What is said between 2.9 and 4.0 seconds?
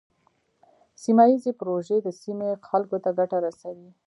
ته ګټه رسوي.